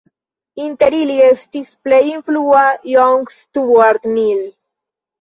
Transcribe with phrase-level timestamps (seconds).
[0.67, 2.65] Inter ili estis plej influa
[2.97, 4.47] John Stuart Mill.